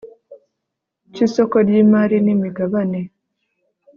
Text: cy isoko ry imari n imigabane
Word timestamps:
cy 1.13 1.19
isoko 1.25 1.55
ry 1.67 1.73
imari 1.81 2.17
n 2.25 2.27
imigabane 2.35 3.01